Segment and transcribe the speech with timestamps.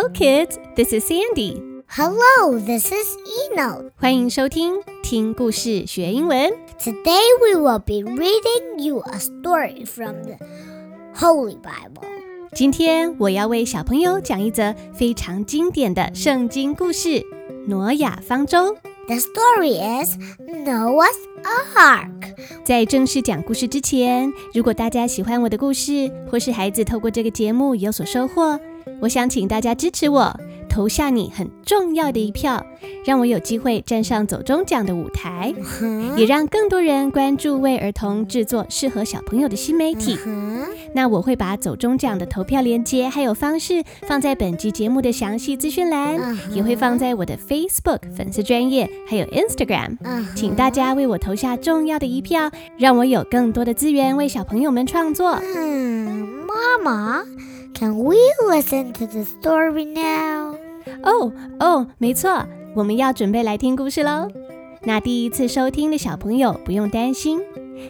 [0.00, 0.58] Hello, kids.
[0.74, 1.60] This is Sandy.
[1.88, 3.14] Hello, this is
[3.52, 3.90] Eno.
[3.96, 6.50] 欢迎收听听故事学英文。
[6.78, 10.38] Today we will be reading you a story from the
[11.14, 12.06] Holy Bible.
[12.54, 17.08] 今天我要为小朋友讲一则非常经典的圣经故事《
[17.66, 18.74] 挪亚方舟》。
[19.08, 22.34] The story is Noah's Ark.
[22.64, 28.58] 在正式讲故事之前，如果大家喜欢我的故事，或是孩子透过这个节目有所收获，
[29.01, 32.63] 我想请大家支持我，投下你很重要的一票，
[33.03, 35.53] 让我有机会站上走中奖的舞台，
[36.15, 40.15] 也让更多人关注为儿童制作适合小朋友的新媒体。
[40.17, 40.67] Hmm?
[40.93, 46.19] 那我会把走中奖的投票链接还有方式放在本集节目的详细资讯栏，
[46.53, 49.97] 也会放在我的 Facebook 粉丝专业还有 Instagram。
[49.97, 50.35] Uh-huh.
[50.35, 55.37] 请大家为我投下重要的一票，让我有更多的资源为小朋友们创作。
[55.37, 57.23] Hmm, Mama,
[57.74, 58.16] can we
[58.48, 60.56] listen to the story now?
[61.02, 64.28] 哦哦，没错，我们要准备来听故事喽。
[64.82, 67.40] 那第一次收听的小朋友不用担心，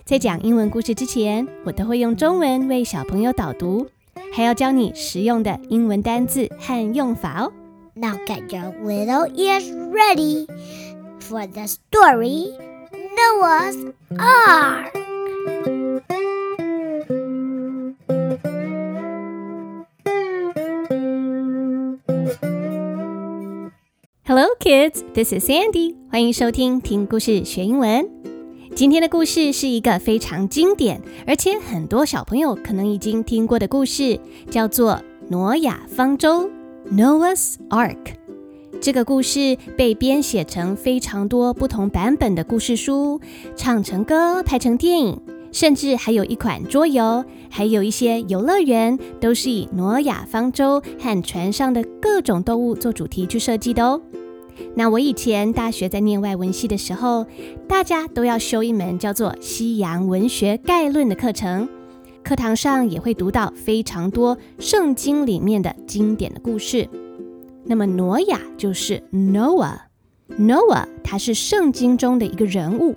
[0.05, 3.87] 在讲英文故事之前，我都会用中文为小朋友导读，
[4.33, 7.53] 还要教你实用的英文单字和用法哦。
[7.95, 10.47] Now get your little ears ready
[11.21, 12.53] for the story
[13.17, 14.93] Noah's Ark.
[24.24, 25.04] Hello, kids.
[25.16, 25.96] This is Sandy.
[26.12, 28.08] 欢迎收听听故事学英文。
[28.76, 34.92] 今天的故事是一个非常经典，而且很多小朋友可能已经听过的故事，叫做
[35.30, 36.48] 《挪亚方舟》
[36.96, 37.98] （Noah's Ark）。
[38.80, 43.20] 这个故事被编写成非常多不同版本的故事书，
[43.56, 45.20] 唱成歌，拍成电影，
[45.52, 54.02] 甚至还有一款桌游，还有一些游乐园，都是以挪亚方舟和船上的各种动物做主题去设计的哦。
[54.76, 57.26] 那我以前大学在念外文系的时候，
[57.68, 61.68] 大家都要修一门叫做《西洋文学概论》的课程，
[62.24, 66.88] 课堂上也会读到非常多圣经里面的经典的故事。
[67.66, 72.96] 那么挪亚就是 Noah，Noah 他是圣经中的一个人物。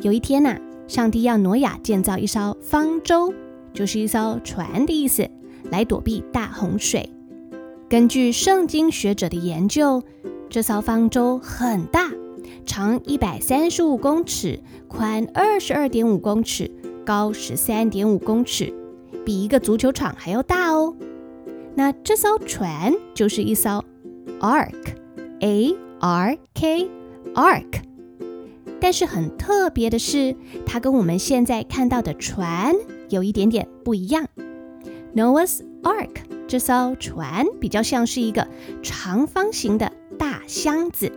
[0.00, 0.56] 有一天呐、
[0.86, 3.34] 上帝要挪亚建造一艘方舟，
[3.74, 5.28] 就是一艘船的意思，
[5.70, 7.10] 来躲避大洪水。
[7.90, 10.02] 根据圣经学者的研究，
[10.48, 12.10] 这艘方舟很大，
[12.64, 16.70] 长一百三十五公尺，宽二十二点五公尺，
[17.04, 18.72] 高十三点五公尺，
[19.24, 20.94] 比一个足球场还要大哦。
[21.74, 23.84] 那这艘船就是一艘
[24.40, 27.82] ark，a r k，ark。
[28.80, 32.74] 但是很特别的是，它跟我们现在看到的船
[33.08, 34.26] 有一点点不一样。
[35.14, 36.16] Noah's Ark
[36.48, 38.46] 这艘船比较像是一个
[38.82, 41.10] 长方形的大箱子。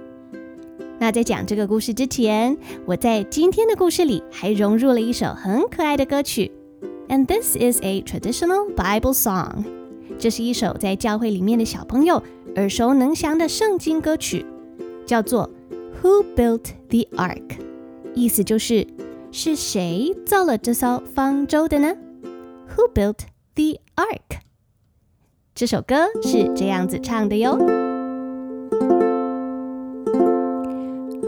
[1.00, 6.52] 那在讲这个故事之前，我在今天的故事里还融入了一首很可爱的歌曲
[7.08, 9.64] ，and this is a traditional Bible song。
[10.18, 12.24] 这是一首在教会里面的小朋友
[12.56, 14.46] 耳熟能详的圣经歌曲，
[15.06, 15.50] 叫做
[16.02, 17.60] Who built the ark？
[18.16, 18.88] 意思就是
[19.37, 21.95] 是谁造了这艘方舟的呢？
[22.77, 23.19] Who built
[23.55, 24.41] the ark？
[25.55, 27.57] 这首歌是这样子唱的哟。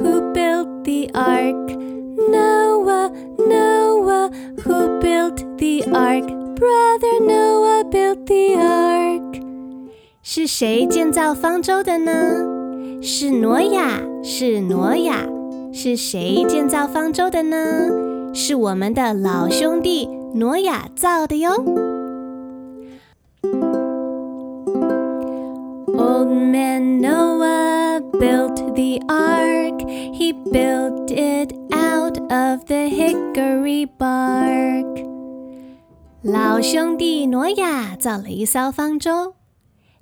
[0.00, 1.76] Who built the ark?
[2.30, 4.30] Noah, Noah.
[4.64, 6.26] Who built the ark?
[6.54, 9.42] Brother Noah built the ark.
[10.22, 12.12] 是谁建造方舟的呢？
[13.02, 15.26] 是挪亚，是挪亚。
[15.71, 17.57] 是谁建造方舟的呢？
[18.33, 21.51] 是我们的老兄弟挪亚造的哟。
[25.97, 29.79] Old man Noah built the ark.
[30.13, 35.05] He built it out of the hickory bark.
[36.21, 39.35] 老兄弟挪亚造了一艘方舟，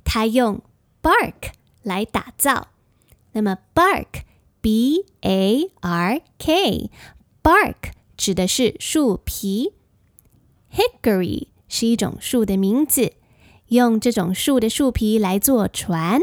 [0.03, 0.61] 他用
[1.01, 1.51] bark
[1.83, 2.67] 来打造。
[3.33, 4.21] 那么 bark
[4.67, 6.91] b a r k
[7.41, 7.75] bark
[8.17, 9.71] 指的是树皮
[10.73, 13.13] ，hickory 是一种树的名字。
[13.67, 16.19] 用这种树的树皮来做船。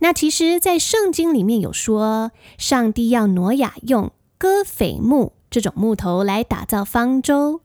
[0.00, 7.62] 那其实，在圣经里面有说，上帝要挪亚用戈斐木这种木头来打造方舟。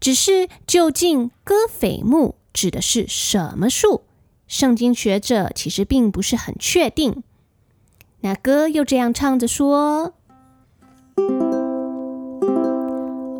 [0.00, 4.04] 只是究竟戈斐木指的是什么树？
[4.46, 7.22] 圣经学者其实并不是很确定。
[8.21, 10.13] 那歌又这样唱着说。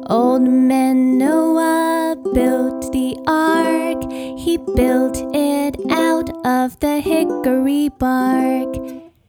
[0.09, 4.03] Old man Noah built the ark.
[4.37, 8.75] He built it out of the hickory bark.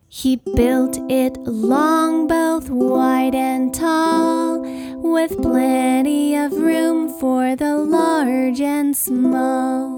[0.09, 4.61] He built it long, both wide and tall,
[4.97, 9.98] with plenty of room for the large and small.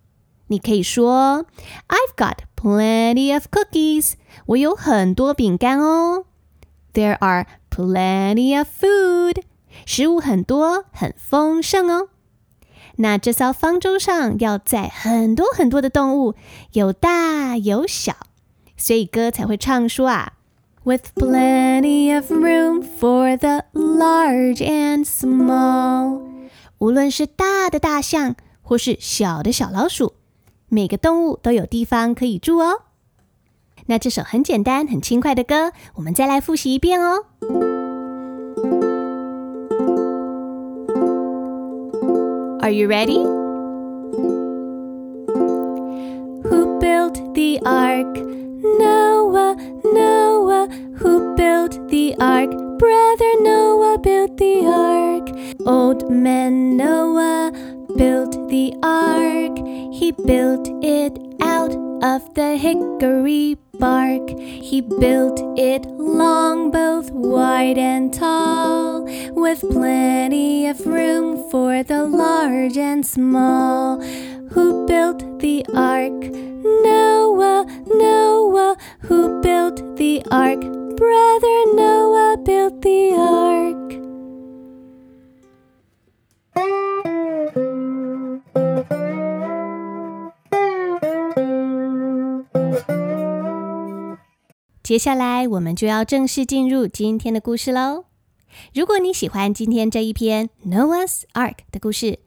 [0.51, 1.45] 你可以说
[1.87, 4.15] ，I've got plenty of cookies。
[4.47, 6.25] 我有很多饼干哦。
[6.93, 9.43] There are plenty of food。
[9.85, 12.09] 食物很多，很丰盛哦。
[12.97, 16.35] 那这艘方舟上要载很多很多的动物，
[16.73, 18.17] 有大有小，
[18.75, 20.33] 所以歌才会唱说啊
[20.83, 26.19] ，With plenty of room for the large and small。
[26.79, 30.15] 无论是大的大象，或是小的小老鼠。
[30.73, 32.83] 每个动物都有地方可以住哦。
[33.87, 37.25] 那这首很简单、很轻快的歌，我们再来复习一遍哦。
[42.61, 43.21] Are you ready?
[46.45, 48.15] Who built the ark?
[48.79, 50.69] Noah, Noah.
[50.99, 52.49] Who built the ark?
[52.77, 55.29] Brother Noah built the ark.
[55.65, 57.51] Old man Noah
[57.97, 59.50] built the ark.
[60.01, 64.31] He built it out of the hickory bark.
[64.39, 69.03] He built it long, both wide and tall,
[69.35, 74.01] with plenty of room for the large and small.
[74.53, 76.19] Who built the ark?
[76.81, 78.77] Noah, Noah.
[79.01, 80.61] Who built the ark?
[80.97, 83.51] Brother Noah built the ark.
[94.83, 98.05] 接下来，我们就要正式进入今天的故事喽。
[98.73, 102.17] 如果你喜欢今天这一篇 Noah's Ark 的故事，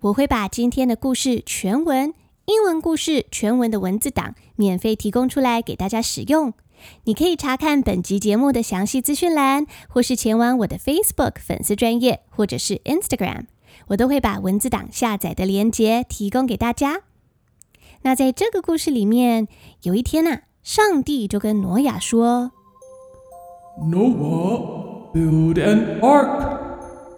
[0.00, 2.12] 我会把今天的故事全文、
[2.46, 6.52] 英文故事全文的文字档免费提供出来给大家使用。
[7.04, 13.44] 你可以查看本集节目的详细资讯栏，或是前往我的 Facebook 粉丝专业，或者是 Instagram，
[13.86, 17.02] 我都会把文字档下载的链接提供给大家。
[18.02, 19.46] 那在这个故事里面，
[19.82, 20.40] 有一天呐。
[20.69, 22.51] 上帝就跟挪亚说：“
[23.79, 26.57] Noah, build an ark。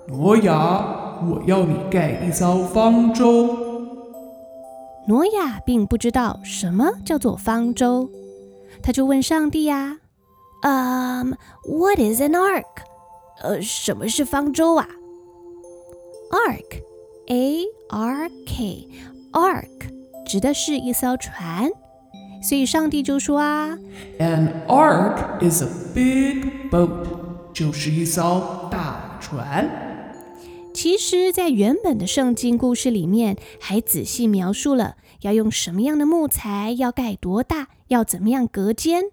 [0.07, 3.65] 挪亚，我要你盖一艘方舟。”
[5.07, 8.09] 挪亚并不知道什么叫做方舟，
[8.83, 12.65] 他就问上帝呀：“嗯，What is an ark？
[13.41, 14.87] 呃，什么是方舟啊？
[16.31, 21.69] Ark，A R K，Ark 指的是一艘船。”
[22.41, 23.77] 所以上帝就说啊，
[24.19, 27.07] An ark is a big boat，
[27.53, 29.85] 就是一艘大船。
[30.73, 39.05] 其实，在原本的圣经故事里面，还仔细描述了要用什么样的木材，要盖多大，要怎么样隔间。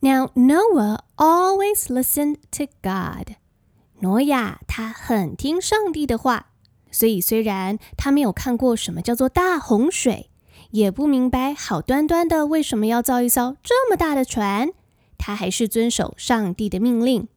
[0.00, 3.36] Now Noah always listened to God。
[4.00, 6.48] 挪亚他很听上帝的话，
[6.90, 10.27] 所以虽然他没有看过什么叫做大洪水。
[10.70, 14.72] 也不明白好端端的为什么要造一艘这么大的船，
[15.16, 17.28] 他还是遵守上帝的命令。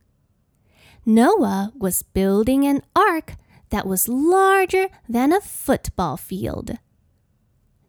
[1.06, 3.36] Noah was building an ark
[3.70, 6.78] that was larger than a football field。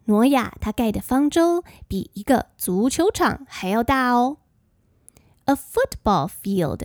[0.05, 4.37] 挪亚他盖的方舟比一个足球场还要大哦。
[5.45, 6.81] A football field，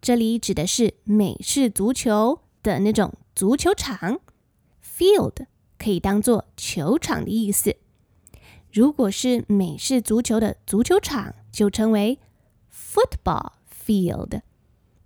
[0.00, 4.20] 这里指的是美式足球的那种足球场。
[4.82, 5.46] Field
[5.78, 7.76] 可以当做球场的意思。
[8.71, 12.19] 如果是美式足球的足球场，就称为
[12.71, 13.53] football
[13.85, 14.41] field。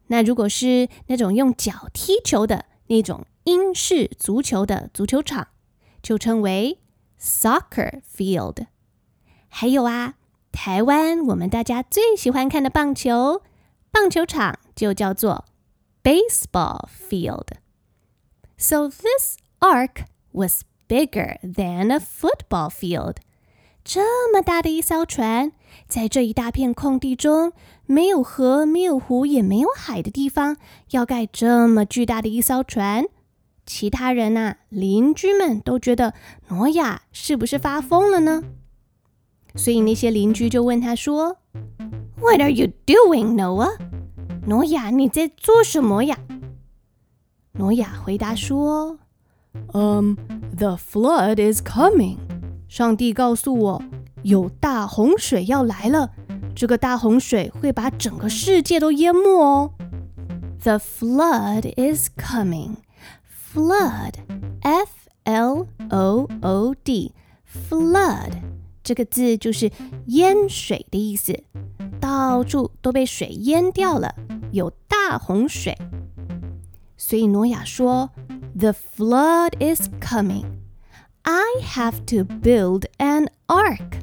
[0.08, 5.48] 那如果是那种用脚踢球的那种英式足球的足球场，
[6.02, 6.80] 就称为
[7.20, 8.68] soccer field。
[9.48, 10.16] 还有啊，
[10.52, 13.42] 台湾我们大家最喜欢看的棒球
[13.92, 15.46] 棒球场就叫做
[16.04, 17.48] baseball field。
[18.58, 23.16] So this ark was bigger than a football field.
[23.85, 25.53] 这么大的一艘船，
[25.87, 27.53] 在这一大片空地中，
[27.87, 30.57] 没有河、没有湖、也没有海的地方，
[30.91, 33.07] 要盖这么巨大的一艘船，
[33.65, 36.13] 其他人呐，邻居们都觉得
[36.49, 38.45] 挪亚是不是发疯了呢
[39.55, 41.37] 所以那些邻居就问他说：“
[42.21, 43.79] What are you doing, Noah？”
[44.47, 46.19] 挪亚，你在做什么呀？
[47.53, 48.99] 挪亚回答说：“
[49.73, 50.15] Um,
[50.55, 52.22] the flood is coming。”
[52.74, 53.84] 上帝告诉我，
[54.24, 56.10] 有大洪水要来了。
[56.56, 59.70] 这个大洪水会把整个世界都淹没哦。
[60.64, 62.78] The flood is coming.
[63.54, 64.16] Flood,
[64.62, 65.68] F-L-O-O-D,
[67.70, 68.32] flood
[68.84, 69.72] 这个字就是
[70.08, 71.44] 淹水的意思，
[72.02, 74.16] 到处都被水淹掉了，
[74.52, 75.78] 有大洪水。
[76.98, 78.10] 所以挪亚说
[78.58, 80.46] ：“The flood is coming.
[81.23, 84.01] I have to build an ark.”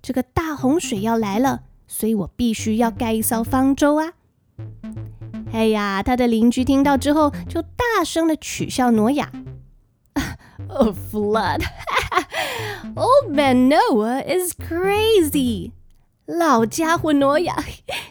[0.00, 4.12] 这个大洪水要来了，所以我必须要盖一艘方舟啊！
[5.52, 9.30] 哎呀，他的邻居听到之后就大声的取笑挪亚：“
[10.68, 11.62] A flood!
[12.94, 15.72] Old man Noah is crazy！”
[16.24, 17.62] 老家伙挪亚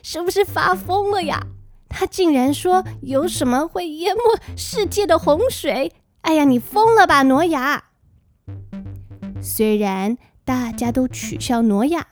[0.03, 1.47] 是不是发疯了呀？
[1.89, 4.21] 他竟然说有什么会淹没
[4.55, 5.91] 世界的洪水？
[6.21, 7.85] 哎呀，你疯了吧，挪亚！
[9.46, 10.18] 虽然。
[10.46, 12.06] 大家都取笑挪亚，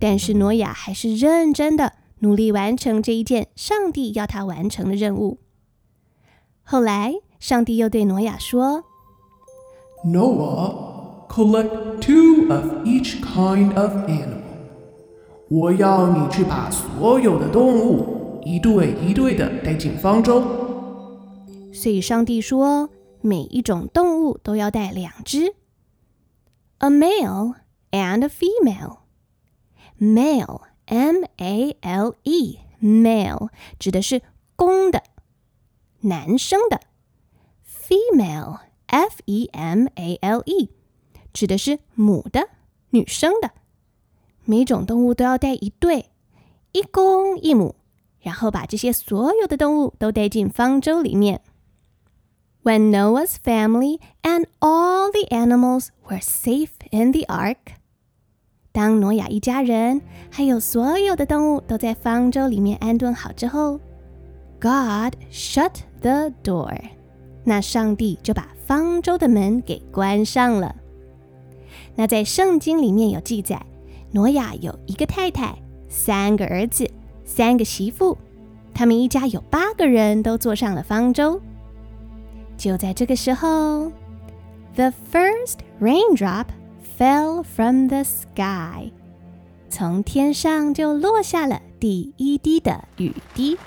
[0.00, 5.38] 但是挪亚还是认真的努力完成这一件上帝要他完成的任务。
[6.64, 8.82] 后来，上帝又对挪亚说
[10.04, 14.42] ：“Noah, collect two of each kind of animal。
[15.48, 20.42] 我要你去把所有的动物一对一对的带进方舟。”
[21.72, 25.54] 所以，上帝说，每一种动物都要带两只。
[26.78, 27.54] A male
[27.90, 28.98] and a female.
[29.98, 34.22] Male, M-A-L-E, male 指的是
[34.54, 35.02] 公的、
[36.00, 36.80] 男生的。
[37.64, 40.68] Female, F-E-M-A-L-E，
[41.32, 42.48] 指的是母的、
[42.90, 43.52] 女生的。
[44.44, 46.10] 每种动物都要带一对，
[46.72, 47.76] 一公一母，
[48.20, 51.42] 然后把这些所有的动物都带进方舟里面。
[52.65, 57.73] when Noah's family and all the animals were safe in the ark.
[58.71, 63.79] 当挪亚一家人还有所有的动物都在方舟里面安顿好之后，
[64.59, 66.77] God shut the door。
[67.43, 70.75] 那上帝就把方舟的门给关上了。
[71.95, 73.65] 那在圣经里面有记载，
[74.11, 75.57] 挪亚有一个太太，
[75.89, 76.89] 三个儿子，
[77.25, 78.17] 三个媳妇，
[78.73, 81.41] 他们一家有八个人都坐上了方舟。
[82.57, 83.91] 就在这个时候，
[84.75, 86.45] the first raindrop
[86.97, 88.91] fell from the sky，
[89.69, 93.57] 从天上就落下了第一滴的雨滴。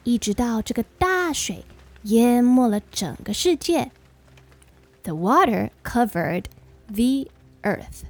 [0.03, 1.65] 一直到这个大水
[2.03, 3.91] 淹没了整个世界。
[5.03, 6.46] The water covered
[6.88, 7.29] the
[7.63, 8.03] earth.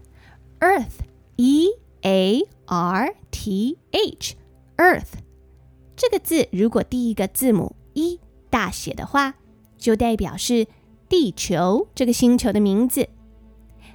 [0.59, 1.03] Earth,
[1.37, 1.69] E
[2.01, 4.35] A R T H,
[4.77, 5.19] earth
[5.95, 8.19] 这个字，如果第一个字母一
[8.53, 9.35] 大写的话，
[9.77, 10.67] 就代表是
[11.07, 13.09] 地球这个星球的名字。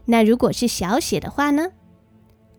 [0.06, 1.72] 那如果是小写的话呢？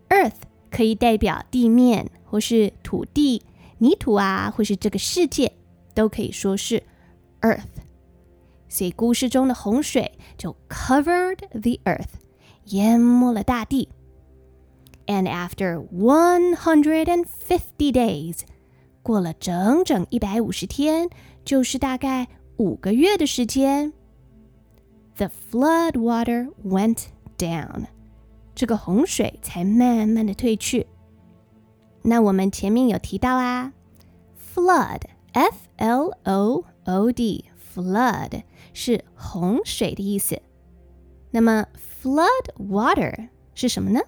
[0.10, 0.34] Earth
[0.70, 3.44] 可以代表地面，或是土地、
[3.78, 5.54] 泥土啊，或是这个世界，
[5.94, 6.84] 都可以说是
[7.42, 7.64] Earth。
[8.68, 12.10] 所以故事中的洪水就 covered the earth，
[12.66, 13.90] 淹没了大地。
[15.06, 18.40] And after one hundred and fifty days，
[19.04, 21.10] 过了整整一百五十天。
[21.45, 22.29] 就是大概
[22.59, 23.93] 五个月的时间
[25.17, 27.07] ，the flood water went
[27.39, 27.87] down，
[28.55, 30.87] 这个洪水才慢慢的退去。
[32.03, 33.73] 那我们前面有提到啊
[34.55, 38.43] ，flood，f l o o d，flood
[38.73, 40.41] 是洪水的意思。
[41.31, 41.67] 那么
[42.03, 44.01] flood water 是什么呢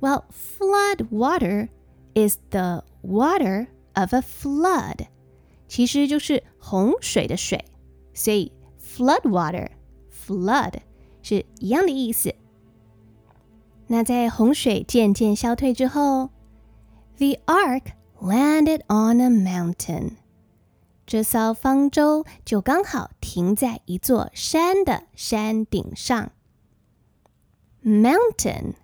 [0.00, 1.68] ？Well, flood water
[2.14, 5.06] is the water of a flood，
[5.68, 7.64] 其实就是洪水的水，
[8.12, 8.50] 所以
[8.82, 9.68] flood water
[10.10, 10.72] flood
[11.22, 12.34] 是一样的意思。
[13.86, 16.30] 那在洪水渐渐消退之后
[17.16, 17.82] ，the ark
[18.20, 20.16] landed on a mountain。
[21.06, 26.32] 这艘方舟就刚好停在一座山的山顶上。
[27.82, 28.74] Mountain,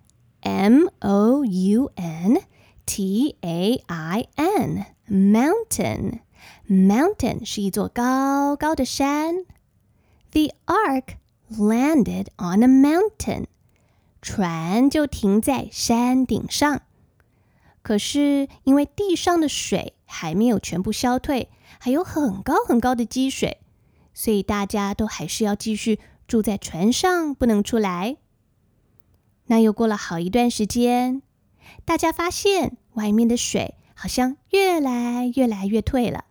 [0.41, 2.41] M O U N
[2.87, 6.21] T A I N, mountain,
[6.69, 9.45] mountain 是一座高高的山。
[10.31, 11.15] The ark
[11.49, 13.45] landed on a mountain，
[14.21, 16.81] 船就停在山顶上。
[17.81, 23.59] 可是因为地上的水还没有全部消退，还有很高很高的积水，
[24.13, 28.17] 所以大家都还是要继续住在船上，不能出来。
[29.45, 31.21] 那又过了好一段时间，
[31.85, 36.24] 大家发现外面的水好像越来越来越退了。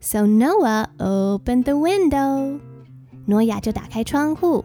[0.00, 2.60] So Noah opened the window，
[3.26, 4.64] 诺亚就打开窗户，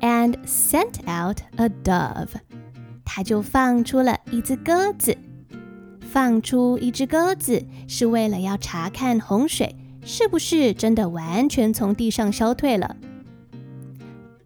[0.00, 2.28] and sent out a dove，
[3.04, 5.16] 他就放出了一只鸽子。
[6.00, 12.96] 放出一只鸽子是为了要查看洪水是不是真的完全从地上消退了。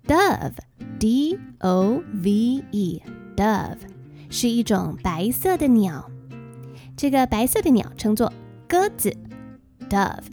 [0.06, 3.76] Dove，D O V E，dove
[4.30, 6.10] 是一种白色的鸟。
[6.96, 8.32] 这个白色的鸟称作
[8.66, 9.14] 鸽子
[9.88, 10.24] ，dove。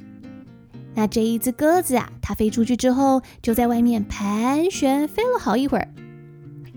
[0.95, 5.87] 那这一只鸽子啊，它飞出去之后，就在外面盘旋飞了好一会儿，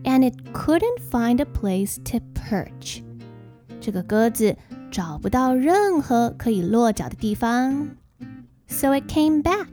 [0.05, 3.03] and it couldn't find a place to perch。
[3.81, 4.57] 这个鸽子
[4.91, 7.89] 找不到任何可以落脚的地方，
[8.67, 9.67] so it came back。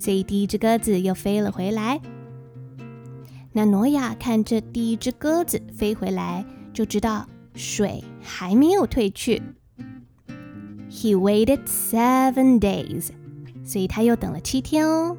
[0.00, 2.00] 所以第一只鸽子又飞了回来。
[3.52, 9.42] 那挪亚看这第一只鸽子飞回来，就知道水还没有退去。
[10.92, 13.10] He waited seven days，
[13.64, 15.16] 所以他又等了七天哦。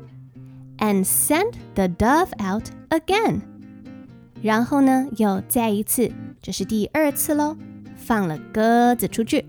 [0.78, 3.42] And sent the dove out again，
[4.42, 7.58] 然后呢，又再一次，这是第二次喽，
[7.96, 9.46] 放了鸽子出去。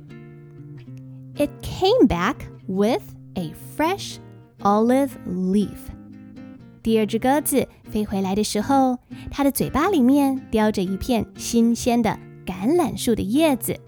[1.37, 3.03] It came back with
[3.35, 4.17] a fresh
[4.59, 5.69] olive leaf。
[6.83, 8.99] 第二只鸽子飞回来的时候，
[9.31, 13.79] 它的嘴巴里面叼着一片新鲜的橄榄树的叶子。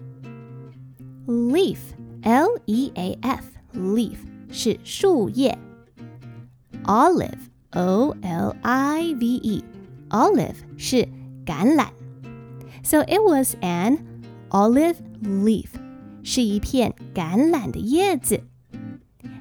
[2.22, 4.16] L e a f, leaf
[4.50, 5.56] 是树叶。
[6.84, 11.08] Olive，O L I V E，olive 是
[11.46, 11.88] 橄榄。
[12.82, 13.98] So it was an
[14.50, 15.68] olive leaf，
[16.22, 18.42] 是一片橄榄的叶子。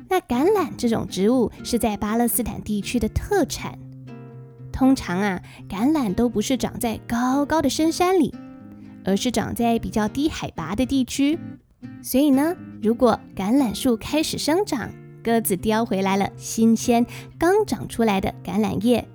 [0.10, 3.80] 那橄榄这种植物是在巴勒斯坦地区的特产。
[4.72, 8.36] 通常啊，橄榄都不是长在高高的深山里，
[9.04, 11.40] 而是长在比较低海拔的地区。
[12.02, 14.90] 所以呢，如果橄榄树开始生长，
[15.24, 17.06] 鸽子叼回来了新鲜
[17.38, 19.06] 刚长出来的橄榄叶，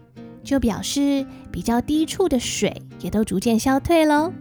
[0.45, 4.33] 就表示比较低处的水也都逐渐消退喽。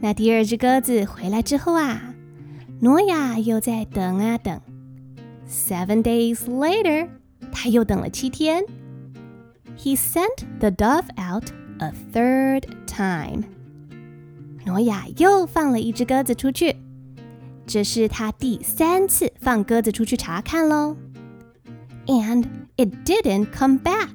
[0.00, 2.14] 那第二只鸽子回来之后啊，
[2.80, 4.60] 诺亚又在等啊等。
[5.48, 7.08] Seven days later，
[7.50, 8.64] 他又等了七天。
[9.78, 11.44] He sent the dove out
[11.78, 13.44] a third time。
[14.66, 16.76] 诺亚又放了一只鸽子出去，
[17.66, 20.96] 这是他第三次放鸽子出去查看喽。
[22.06, 24.10] And it didn't come back。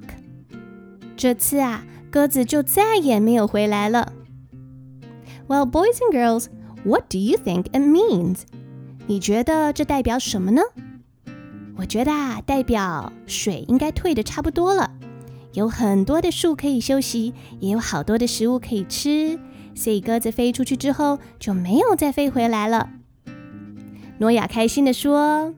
[1.18, 4.14] 这次啊，鸽子就再也没有回来了。
[5.48, 6.46] Well, boys and girls,
[6.86, 8.44] what do you think it means？
[9.08, 10.62] 你觉得这代表什么呢？
[11.76, 14.92] 我觉得啊，代表水应该退的差不多了，
[15.52, 19.38] 有很多的树可以休息，也有好多的食物可以吃，
[19.76, 22.90] 所以鸽子飞出去之后就没有再飞回来了。
[24.21, 25.55] 诺亚开心的说：“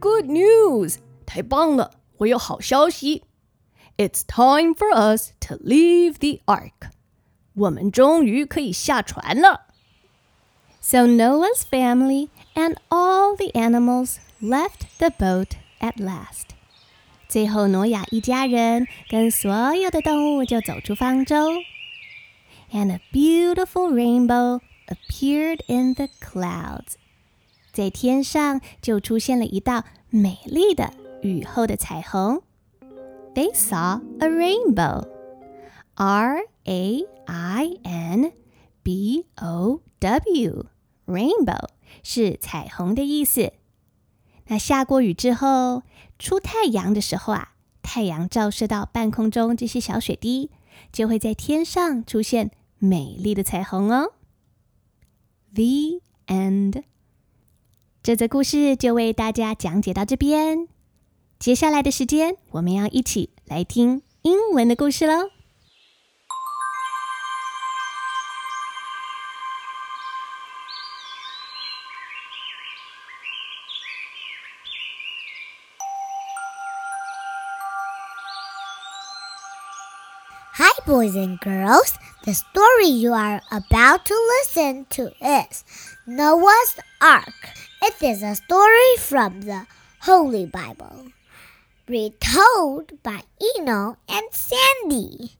[0.00, 3.22] Good news，太棒了，我有好消息。
[3.96, 6.90] It's time for us to leave the ark，
[7.54, 9.68] 我们终于可以下船了。”
[10.80, 16.50] So Noah's family and all the animals left the boat at last.
[17.28, 21.52] 最后，挪亚一家人跟所有的动物就走出方舟。
[22.72, 26.96] And a beautiful rainbow appeared in the clouds.
[27.79, 32.41] 在天上就出现了一道美丽的雨后的彩虹。
[33.33, 35.07] They saw a rainbow.
[35.95, 38.33] R A I N
[38.83, 40.65] B O W.
[41.05, 41.69] Rainbow
[42.03, 43.53] 是彩虹的意思。
[44.47, 45.83] 那下过雨之后，
[46.17, 50.51] 出太阳的时候啊，太阳照射到半空中这些小水滴，
[50.91, 54.11] 就会在天上出现美丽的彩虹哦。
[55.53, 56.83] The end。
[58.08, 60.68] 这则故事就为大家讲解到这边。
[61.38, 65.30] 接下来的时间，我们要一起来听英文的故事喽。
[80.56, 81.94] Hi, boys and girls.
[82.24, 85.64] The story you are about to listen to is
[86.06, 87.34] Noah's Ark.
[87.81, 89.65] It is a story from the
[90.01, 91.11] Holy Bible,
[91.87, 93.21] retold by
[93.55, 95.37] Eno and Sandy.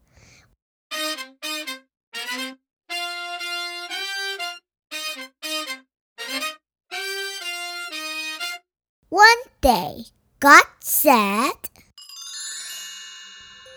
[9.10, 10.06] One day,
[10.39, 11.60] God said,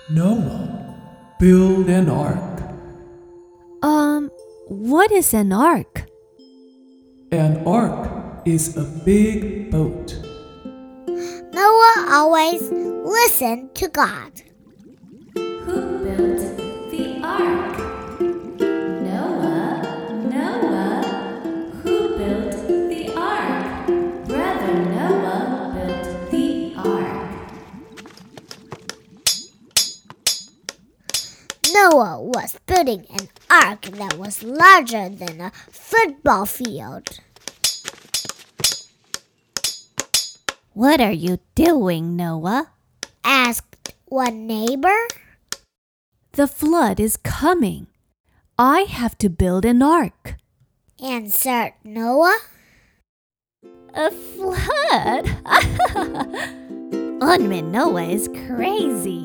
[0.09, 0.95] Noah,
[1.41, 2.63] build an ark.
[3.83, 4.31] Um,
[4.69, 6.07] what is an ark?
[7.33, 8.12] An ark
[8.45, 10.19] is a big boat.
[11.53, 14.43] Noah always listened to God.
[15.35, 16.41] Who built
[16.91, 17.79] the ark?
[18.59, 19.83] Noah.
[20.29, 21.03] Noah.
[21.83, 22.53] Who built
[22.91, 23.87] the ark?
[24.27, 27.31] Brother Noah built the ark.
[31.73, 37.21] Noah was building an ark that was larger than a football field.
[40.75, 42.71] What are you doing, Noah?
[43.23, 45.07] Asked one neighbor.
[46.33, 47.89] The flood is coming.
[48.59, 50.37] I have to build an ark.
[50.99, 52.39] Answered Noah.
[53.93, 55.29] A flood?
[57.21, 59.21] Old man Noah is crazy.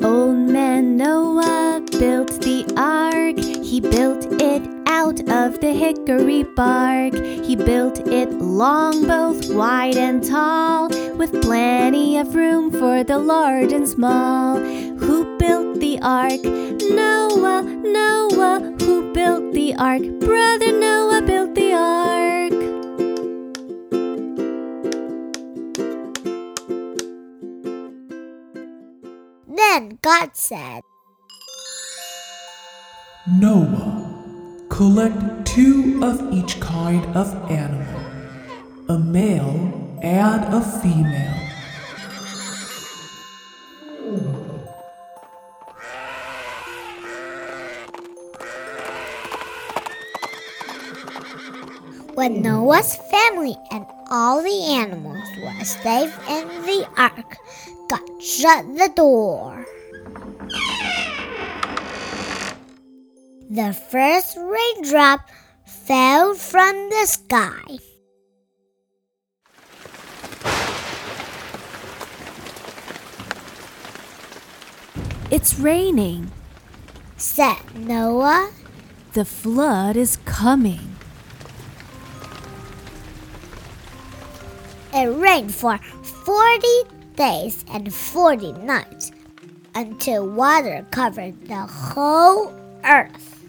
[0.00, 3.36] Old man Noah built the ark.
[3.64, 4.69] He built it
[5.10, 7.14] out of the hickory bark.
[7.14, 13.72] He built it long, both wide and tall, with plenty of room for the large
[13.72, 14.58] and small.
[14.58, 16.42] Who built the ark?
[16.42, 18.76] Noah, Noah.
[18.82, 20.02] Who built the ark?
[20.20, 22.52] Brother Noah built the ark.
[29.56, 30.82] Then God said,
[33.26, 34.09] Noah,
[34.70, 38.00] collect two of each kind of animal,
[38.88, 41.36] a male and a female.
[52.14, 57.36] When Noah's family and all the animals were safe in the ark,
[57.88, 59.66] God shut the door.
[63.52, 65.28] The first raindrop
[65.66, 67.78] fell from the sky.
[75.32, 76.30] It's raining.
[77.16, 78.52] Said Noah.
[79.14, 80.94] The flood is coming.
[84.94, 86.66] It rained for 40
[87.16, 89.10] days and 40 nights
[89.74, 93.39] until water covered the whole earth.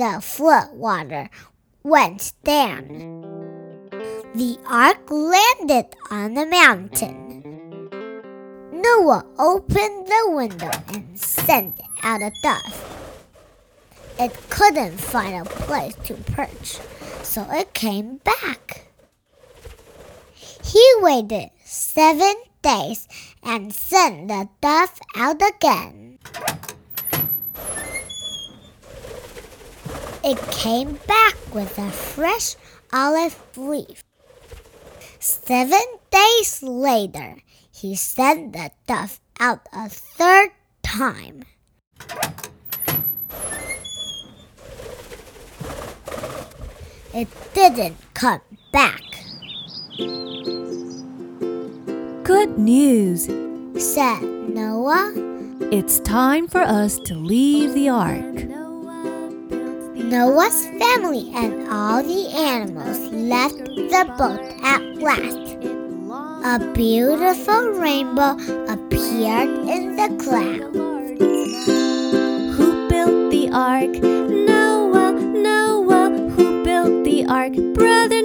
[0.00, 1.28] The flood water
[1.82, 2.88] went down.
[4.34, 7.90] The ark landed on the mountain.
[8.72, 13.12] Noah opened the window and sent out a dove.
[14.18, 16.78] It couldn't find a place to perch,
[17.22, 18.86] so it came back.
[20.64, 23.06] He waited seven days
[23.42, 26.20] and sent the dove out again.
[30.22, 32.56] It came back with a fresh
[32.92, 34.04] olive leaf.
[35.18, 35.80] Seven
[36.10, 37.36] days later,
[37.72, 40.50] he sent the dove out a third
[40.82, 41.44] time.
[47.14, 49.00] It didn't come back.
[52.24, 53.24] Good news,
[53.82, 55.14] said Noah.
[55.72, 58.59] It's time for us to leave the ark.
[60.10, 65.54] Noah's family and all the animals left the boat at last.
[66.42, 68.32] A beautiful rainbow
[68.66, 70.76] appeared in the clouds.
[72.56, 74.02] Who built the ark?
[74.02, 76.10] Noah, Noah.
[76.10, 77.54] Who built the ark?
[77.74, 78.19] Brother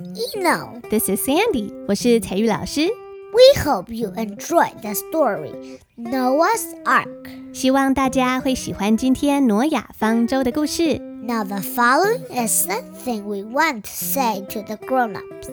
[0.00, 0.80] Eno.
[0.88, 2.88] This is Sandy，我是彩玉老师。
[3.32, 5.52] We hope you enjoyed the story
[5.98, 7.06] Noah's Ark.
[7.52, 10.98] 希望大家会喜欢今天挪亚方舟的故事。
[11.22, 15.50] Now, the following is something we want to say to the grown ups.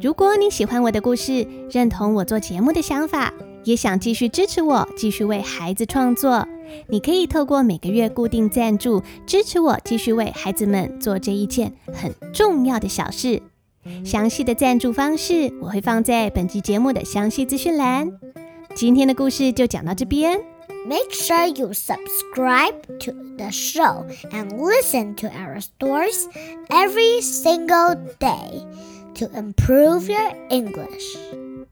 [0.00, 6.48] 如果你喜欢我的故事，认同我做节目的想法，也想继续支持我，继续为孩子创作，
[6.88, 13.42] 你可以透过每个月固定赞助支持我，继续为孩子们做这一件很重要的小事。
[14.03, 18.11] 详细的赞助方式我会放在本集节目的详细资讯栏。
[18.75, 20.39] 今天的故事就讲到这边，
[20.85, 26.25] Make sure you subscribe to the show and listen to our stories
[26.69, 28.63] every single day
[29.15, 31.17] to improve your English.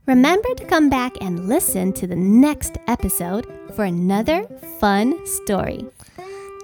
[0.06, 4.46] Remember to come back and listen to the next episode for another
[4.80, 5.84] fun story.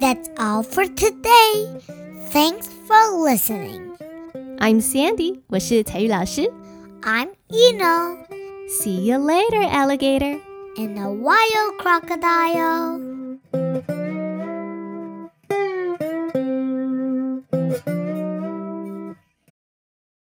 [0.00, 1.80] That's all for today.
[2.30, 3.87] Thanks for listening.
[4.61, 6.51] I'm Sandy，我是采聿老师。
[7.01, 8.17] I'm Eno.
[8.67, 10.37] See you later, alligator.
[10.75, 13.18] And a wild crocodile.